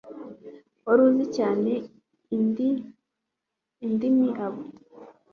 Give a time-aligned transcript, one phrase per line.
[0.85, 1.71] wari uzi cyane
[3.89, 4.61] indimi abo